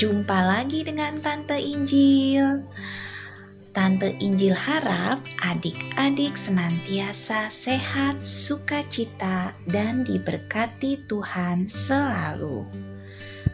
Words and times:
jumpa 0.00 0.38
lagi 0.44 0.82
dengan 0.82 1.20
Tante 1.20 1.60
Injil. 1.60 2.64
Tante 3.74 4.14
Injil 4.22 4.54
harap 4.54 5.18
adik-adik 5.42 6.38
senantiasa 6.38 7.50
sehat, 7.50 8.22
sukacita, 8.22 9.50
dan 9.66 10.06
diberkati 10.06 11.04
Tuhan 11.10 11.66
selalu. 11.66 12.64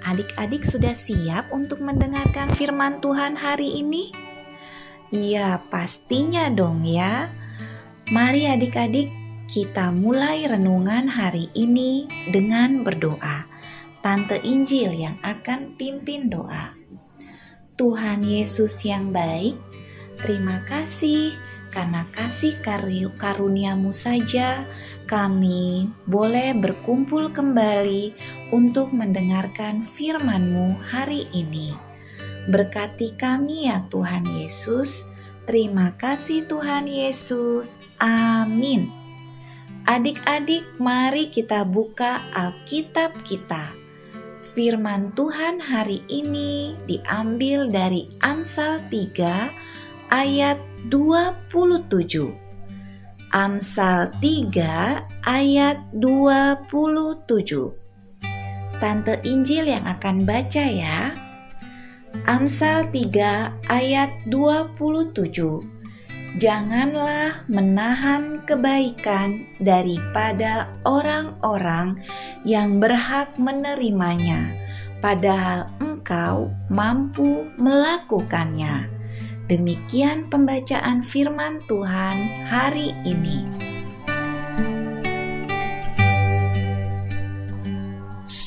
Adik-adik 0.05 0.65
sudah 0.65 0.93
siap 0.93 1.53
untuk 1.53 1.81
mendengarkan 1.81 2.53
firman 2.57 3.01
Tuhan 3.01 3.37
hari 3.37 3.81
ini? 3.81 4.13
Ya, 5.13 5.59
pastinya 5.69 6.47
dong 6.49 6.87
ya. 6.87 7.29
Mari 8.15 8.47
adik-adik 8.47 9.11
kita 9.51 9.91
mulai 9.91 10.47
renungan 10.47 11.11
hari 11.11 11.51
ini 11.59 12.07
dengan 12.31 12.87
berdoa. 12.87 13.50
Tante 14.01 14.41
Injil 14.41 14.97
yang 14.97 15.21
akan 15.21 15.77
pimpin 15.77 16.33
doa. 16.33 16.73
Tuhan 17.77 18.25
Yesus 18.25 18.81
yang 18.89 19.13
baik, 19.13 19.61
terima 20.17 20.65
kasih 20.65 21.37
karena 21.69 22.09
kasih 22.17 22.57
karuniamu 23.21 23.93
saja 23.93 24.65
kami 25.05 25.93
boleh 26.09 26.57
berkumpul 26.57 27.29
kembali 27.29 28.17
untuk 28.57 28.97
mendengarkan 28.97 29.85
firman-Mu 29.85 30.81
hari 30.81 31.29
ini. 31.37 31.77
Berkati 32.49 33.21
kami 33.21 33.69
ya 33.69 33.85
Tuhan 33.93 34.25
Yesus. 34.25 35.05
Terima 35.45 35.93
kasih 36.01 36.49
Tuhan 36.49 36.89
Yesus. 36.89 37.85
Amin. 38.01 38.89
Adik-adik, 39.85 40.65
mari 40.81 41.29
kita 41.29 41.67
buka 41.67 42.23
Alkitab 42.33 43.13
kita 43.27 43.80
Firman 44.61 45.17
Tuhan 45.17 45.57
hari 45.57 46.05
ini 46.13 46.77
diambil 46.85 47.73
dari 47.73 48.05
Amsal 48.21 48.77
3 48.93 50.13
ayat 50.13 50.61
27. 50.93 52.29
Amsal 53.33 54.13
3 54.21 55.01
ayat 55.25 55.81
27. 55.97 57.73
Tante 58.77 59.17
Injil 59.25 59.65
yang 59.65 59.89
akan 59.89 60.29
baca 60.29 60.65
ya. 60.69 61.09
Amsal 62.29 62.85
3 62.93 63.65
ayat 63.73 64.13
27. 64.29 65.65
Janganlah 66.37 67.49
menahan 67.49 68.45
kebaikan 68.45 69.41
daripada 69.57 70.69
orang-orang 70.85 71.97
yang 72.45 72.81
berhak 72.81 73.37
menerimanya, 73.37 74.55
padahal 75.05 75.69
engkau 75.81 76.53
mampu 76.73 77.49
melakukannya. 77.61 78.89
Demikian 79.51 80.31
pembacaan 80.31 81.03
Firman 81.03 81.59
Tuhan 81.67 82.47
hari 82.47 82.95
ini. 83.03 83.43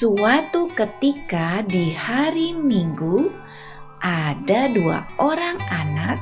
Suatu 0.04 0.72
ketika 0.72 1.64
di 1.64 1.92
hari 1.92 2.56
Minggu, 2.56 3.32
ada 4.04 4.68
dua 4.72 5.08
orang 5.16 5.56
anak 5.72 6.20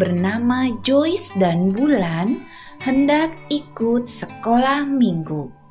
bernama 0.00 0.72
Joyce 0.80 1.36
dan 1.36 1.76
Bulan 1.76 2.40
hendak 2.80 3.32
ikut 3.52 4.08
sekolah 4.08 4.88
minggu. 4.88 5.61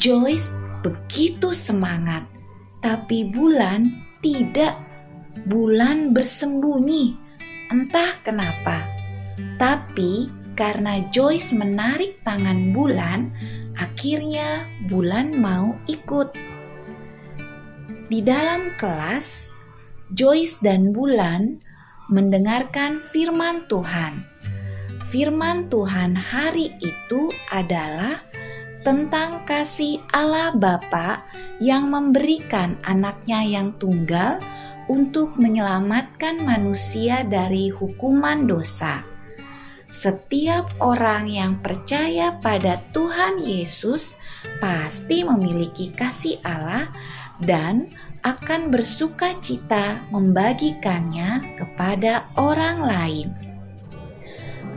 Joyce 0.00 0.56
begitu 0.80 1.52
semangat, 1.52 2.24
tapi 2.80 3.28
Bulan 3.28 3.84
tidak. 4.24 4.76
Bulan 5.48 6.12
bersembunyi, 6.12 7.16
entah 7.72 8.14
kenapa. 8.22 8.84
Tapi 9.60 10.28
karena 10.54 11.00
Joyce 11.12 11.52
menarik 11.56 12.20
tangan 12.24 12.72
Bulan, 12.72 13.32
akhirnya 13.76 14.64
Bulan 14.88 15.36
mau 15.36 15.76
ikut. 15.88 16.36
Di 18.12 18.20
dalam 18.20 18.72
kelas, 18.76 19.48
Joyce 20.12 20.60
dan 20.60 20.92
Bulan 20.92 21.60
mendengarkan 22.12 23.00
firman 23.00 23.64
Tuhan. 23.68 24.20
Firman 25.08 25.68
Tuhan 25.68 26.16
hari 26.16 26.72
itu 26.80 27.28
adalah 27.52 28.20
tentang 28.82 29.46
kasih 29.46 30.02
Allah 30.10 30.54
Bapa 30.54 31.22
yang 31.62 31.90
memberikan 31.90 32.74
anaknya 32.82 33.46
yang 33.46 33.74
tunggal 33.78 34.42
untuk 34.90 35.38
menyelamatkan 35.38 36.42
manusia 36.42 37.22
dari 37.22 37.70
hukuman 37.70 38.44
dosa. 38.44 39.06
Setiap 39.86 40.82
orang 40.82 41.30
yang 41.30 41.62
percaya 41.62 42.34
pada 42.42 42.82
Tuhan 42.90 43.38
Yesus 43.38 44.18
pasti 44.58 45.22
memiliki 45.22 45.94
kasih 45.94 46.42
Allah 46.42 46.90
dan 47.38 47.86
akan 48.22 48.70
bersuka 48.70 49.34
cita 49.42 49.98
membagikannya 50.10 51.42
kepada 51.58 52.26
orang 52.38 52.78
lain. 52.82 53.28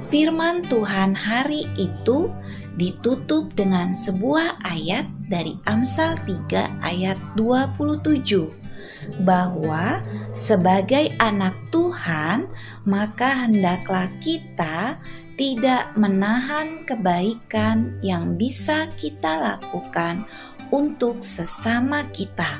Firman 0.09 0.61
Tuhan 0.65 1.17
hari 1.17 1.65
itu 1.77 2.29
ditutup 2.75 3.51
dengan 3.55 3.95
sebuah 3.95 4.61
ayat 4.63 5.07
dari 5.31 5.55
Amsal 5.65 6.19
3 6.27 6.83
ayat 6.83 7.17
27 7.39 9.23
bahwa 9.23 10.01
sebagai 10.33 11.13
anak 11.21 11.53
Tuhan 11.69 12.49
maka 12.83 13.47
hendaklah 13.47 14.09
kita 14.19 14.99
tidak 15.35 15.91
menahan 15.99 16.87
kebaikan 16.87 17.99
yang 17.99 18.39
bisa 18.39 18.87
kita 18.95 19.35
lakukan 19.35 20.23
untuk 20.71 21.21
sesama 21.21 22.07
kita. 22.15 22.59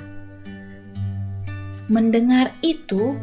Mendengar 1.88 2.52
itu, 2.66 3.16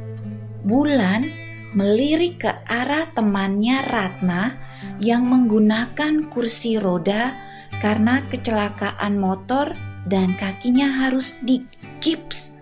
Bulan 0.63 1.27
melirik 1.75 2.47
ke 2.47 2.53
arah 2.71 3.11
temannya 3.11 3.83
Ratna 3.83 4.55
yang 5.03 5.27
menggunakan 5.27 6.31
kursi 6.31 6.79
roda 6.79 7.35
karena 7.83 8.23
kecelakaan 8.31 9.19
motor 9.19 9.75
dan 10.07 10.31
kakinya 10.39 11.03
harus 11.03 11.43
digips. 11.43 12.55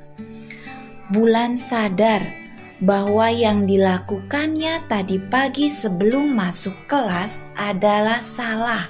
Bulan 1.12 1.61
sadar 1.61 2.25
bahwa 2.81 3.28
yang 3.28 3.69
dilakukannya 3.69 4.89
tadi 4.89 5.21
pagi 5.21 5.69
sebelum 5.69 6.33
masuk 6.33 6.89
kelas 6.89 7.45
adalah 7.61 8.25
salah. 8.25 8.89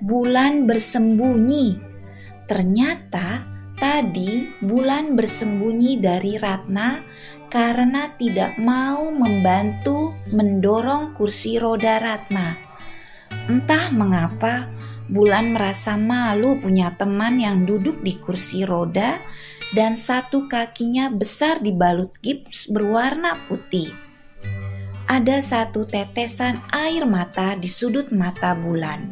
Bulan 0.00 0.64
bersembunyi. 0.64 1.76
Ternyata 2.48 3.44
tadi 3.76 4.48
Bulan 4.62 5.18
bersembunyi 5.18 6.00
dari 6.00 6.40
Ratna 6.40 7.02
karena 7.50 8.08
tidak 8.16 8.56
mau 8.56 9.10
membantu 9.12 10.05
mendorong 10.32 11.14
kursi 11.14 11.58
roda 11.60 11.98
Ratna. 12.02 12.56
Entah 13.46 13.90
mengapa, 13.94 14.70
Bulan 15.06 15.54
merasa 15.54 15.94
malu 15.94 16.58
punya 16.58 16.90
teman 16.98 17.38
yang 17.38 17.62
duduk 17.62 18.02
di 18.02 18.18
kursi 18.18 18.66
roda 18.66 19.22
dan 19.70 19.94
satu 19.94 20.50
kakinya 20.50 21.14
besar 21.14 21.62
dibalut 21.62 22.10
gips 22.18 22.66
berwarna 22.66 23.38
putih. 23.46 23.94
Ada 25.06 25.38
satu 25.38 25.86
tetesan 25.86 26.58
air 26.74 27.06
mata 27.06 27.54
di 27.54 27.70
sudut 27.70 28.10
mata 28.10 28.58
Bulan. 28.58 29.06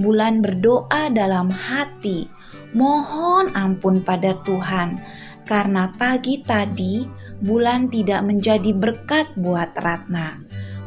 Bulan 0.00 0.40
berdoa 0.40 1.12
dalam 1.12 1.52
hati, 1.52 2.24
mohon 2.72 3.52
ampun 3.52 4.00
pada 4.00 4.32
Tuhan 4.40 4.96
karena 5.44 5.92
pagi 6.00 6.40
tadi 6.40 7.04
bulan 7.40 7.88
tidak 7.88 8.20
menjadi 8.24 8.70
berkat 8.76 9.28
buat 9.36 9.72
Ratna. 9.76 10.40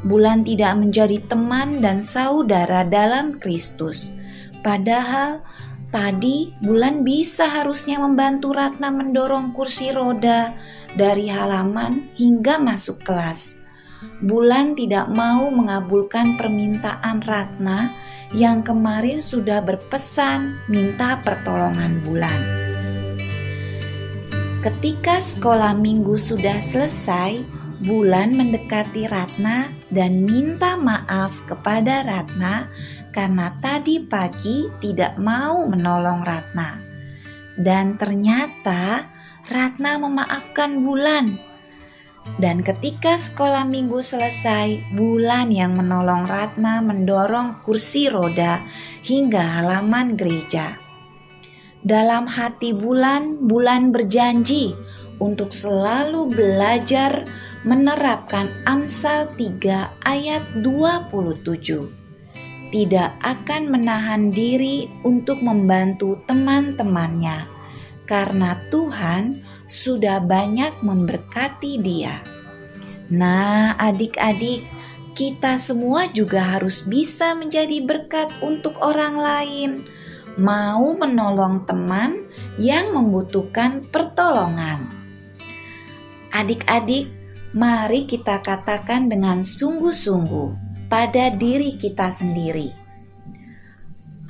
Bulan 0.03 0.45
tidak 0.45 0.77
menjadi 0.77 1.17
teman 1.25 1.79
dan 1.79 2.03
saudara 2.03 2.85
dalam 2.85 3.39
Kristus. 3.39 4.11
Padahal 4.61 5.41
tadi 5.89 6.51
bulan 6.61 7.01
bisa 7.01 7.47
harusnya 7.47 8.00
membantu 8.00 8.51
Ratna 8.53 8.91
mendorong 8.91 9.55
kursi 9.55 9.91
roda 9.95 10.53
dari 10.94 11.31
halaman 11.31 12.13
hingga 12.19 12.59
masuk 12.61 13.01
kelas. 13.01 13.59
Bulan 14.23 14.75
tidak 14.75 15.07
mau 15.11 15.47
mengabulkan 15.51 16.35
permintaan 16.35 17.23
Ratna 17.23 17.91
yang 18.35 18.65
kemarin 18.65 19.21
sudah 19.21 19.63
berpesan 19.63 20.57
minta 20.67 21.21
pertolongan 21.23 22.01
bulan. 22.03 22.72
Ketika 24.63 25.19
sekolah 25.19 25.75
minggu 25.75 26.15
sudah 26.15 26.63
selesai, 26.63 27.44
Bulan 27.83 28.31
mendekati 28.31 29.12
Ratna 29.12 29.68
dan 29.92 30.24
minta 30.24 30.80
maaf 30.80 31.36
kepada 31.44 32.00
Ratna 32.07 32.71
karena 33.12 33.51
tadi 33.60 34.00
pagi 34.00 34.71
tidak 34.80 35.19
mau 35.19 35.68
menolong 35.68 36.24
Ratna. 36.24 36.80
Dan 37.60 38.00
ternyata 38.00 39.04
Ratna 39.51 40.00
memaafkan 40.00 40.80
Bulan. 40.80 41.36
Dan 42.39 42.63
ketika 42.63 43.19
sekolah 43.19 43.68
minggu 43.68 44.00
selesai, 44.00 44.95
Bulan 44.95 45.51
yang 45.51 45.75
menolong 45.75 46.24
Ratna 46.24 46.80
mendorong 46.80 47.59
kursi 47.68 48.07
roda 48.07 48.63
hingga 49.04 49.59
halaman 49.59 50.16
gereja. 50.16 50.82
Dalam 51.83 52.31
hati 52.31 52.71
Bulan, 52.71 53.44
Bulan 53.44 53.91
berjanji 53.91 54.71
untuk 55.19 55.51
selalu 55.51 56.31
belajar 56.31 57.27
menerapkan 57.68 58.47
Amsal 58.63 59.27
3 59.35 60.07
ayat 60.07 60.63
27. 60.63 62.71
Tidak 62.71 63.12
akan 63.19 63.62
menahan 63.68 64.31
diri 64.31 64.88
untuk 65.03 65.44
membantu 65.44 66.24
teman-temannya 66.24 67.51
karena 68.07 68.56
Tuhan 68.71 69.44
sudah 69.68 70.24
banyak 70.24 70.80
memberkati 70.80 71.83
dia. 71.83 72.24
Nah, 73.12 73.75
adik-adik, 73.75 74.63
kita 75.19 75.59
semua 75.59 76.07
juga 76.15 76.57
harus 76.57 76.88
bisa 76.88 77.35
menjadi 77.35 77.83
berkat 77.83 78.31
untuk 78.39 78.80
orang 78.80 79.19
lain 79.19 79.83
mau 80.39 80.97
menolong 80.97 81.65
teman 81.65 82.18
yang 82.57 82.94
membutuhkan 82.94 83.85
pertolongan. 83.89 84.89
Adik-adik, 86.33 87.09
mari 87.53 88.09
kita 88.09 88.41
katakan 88.41 89.06
dengan 89.09 89.45
sungguh-sungguh 89.45 90.50
pada 90.89 91.30
diri 91.33 91.77
kita 91.77 92.09
sendiri. 92.09 92.74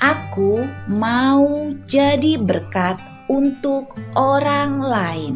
Aku 0.03 0.67
mau 0.91 1.71
jadi 1.87 2.35
berkat 2.35 2.99
untuk 3.31 3.95
orang 4.19 4.83
lain. 4.83 5.33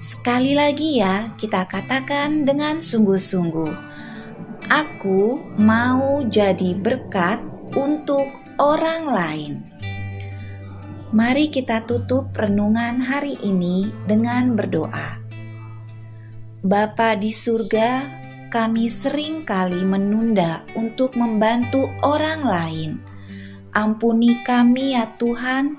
Sekali 0.00 0.56
lagi 0.56 1.04
ya, 1.04 1.36
kita 1.36 1.68
katakan 1.68 2.48
dengan 2.48 2.80
sungguh-sungguh. 2.80 3.72
Aku 4.72 5.44
mau 5.60 6.24
jadi 6.24 6.72
berkat 6.72 7.44
untuk 7.76 8.24
orang 8.56 9.04
lain. 9.04 9.73
Mari 11.14 11.46
kita 11.46 11.86
tutup 11.86 12.34
renungan 12.34 12.98
hari 12.98 13.38
ini 13.38 13.86
dengan 14.02 14.58
berdoa. 14.58 15.22
Bapa 16.66 17.14
di 17.14 17.30
surga, 17.30 18.02
kami 18.50 18.90
sering 18.90 19.46
kali 19.46 19.86
menunda 19.86 20.66
untuk 20.74 21.14
membantu 21.14 21.86
orang 22.02 22.42
lain. 22.42 22.90
Ampuni 23.70 24.42
kami 24.42 24.98
ya 24.98 25.06
Tuhan, 25.14 25.78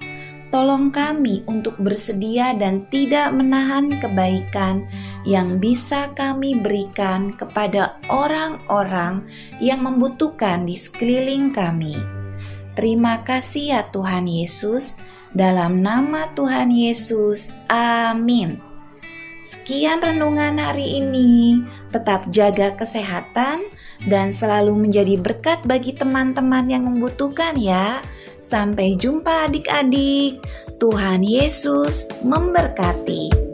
tolong 0.55 0.87
kami 0.95 1.43
untuk 1.51 1.75
bersedia 1.83 2.55
dan 2.55 2.87
tidak 2.87 3.35
menahan 3.35 3.91
kebaikan 3.91 4.87
yang 5.27 5.59
bisa 5.59 6.15
kami 6.15 6.63
berikan 6.63 7.35
kepada 7.35 7.99
orang-orang 8.07 9.19
yang 9.59 9.83
membutuhkan 9.83 10.63
di 10.63 10.79
sekeliling 10.79 11.51
kami. 11.51 12.23
Terima 12.71 13.19
kasih 13.27 13.75
ya 13.75 13.81
Tuhan 13.91 14.31
Yesus. 14.31 15.14
Dalam 15.35 15.83
nama 15.83 16.31
Tuhan 16.31 16.71
Yesus, 16.71 17.51
amin. 17.67 18.55
Sekian 19.43 19.99
renungan 19.99 20.55
hari 20.55 21.03
ini. 21.03 21.59
Tetap 21.91 22.31
jaga 22.31 22.71
kesehatan 22.79 23.59
dan 24.07 24.31
selalu 24.31 24.87
menjadi 24.87 25.19
berkat 25.19 25.59
bagi 25.67 25.91
teman-teman 25.91 26.71
yang 26.71 26.87
membutuhkan, 26.87 27.59
ya. 27.59 27.99
Sampai 28.39 28.95
jumpa, 28.95 29.51
adik-adik. 29.51 30.39
Tuhan 30.79 31.19
Yesus 31.19 32.07
memberkati. 32.23 33.44